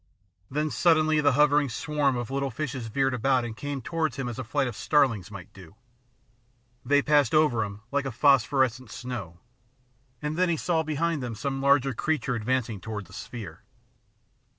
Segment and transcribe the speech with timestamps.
[0.49, 4.39] Then suddenly the hovering swarm of little fishes veered about and came towards him as
[4.39, 5.75] a flight of starlings might do.
[6.83, 9.41] They passed over him like a phosphorescent snow,
[10.19, 13.61] and then he saw behind them some larger creature advancing towards the sphere.